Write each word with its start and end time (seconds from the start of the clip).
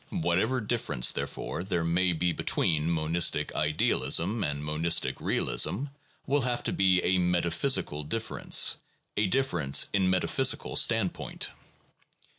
Whatever 0.23 0.59
difference, 0.61 1.11
there 1.11 1.27
fore, 1.27 1.63
there 1.63 1.83
may 1.83 2.11
be 2.11 2.31
between 2.33 2.89
monistic 2.91 3.53
idealism 3.53 4.43
and 4.43 4.65
monistic 4.65 5.21
realism 5.21 5.83
will 6.25 6.41
have 6.41 6.63
to 6.63 6.73
be 6.73 6.99
a 7.03 7.19
metaphysical 7.19 8.01
difference, 8.03 8.77
a 9.15 9.27
difference 9.27 9.89
in 9.93 10.09
metaphysical 10.09 10.75
standpoint. 10.75 11.51